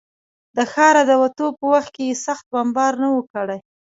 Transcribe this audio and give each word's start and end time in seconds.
د 0.55 0.57
ښاره 0.73 1.01
د 1.09 1.11
وتو 1.21 1.47
په 1.57 1.65
وخت 1.73 1.89
کې 1.95 2.03
یې 2.09 2.15
سخت 2.25 2.45
بمبار 2.53 2.93
نه 3.03 3.07
و 3.15 3.19
کړی. 3.33 3.59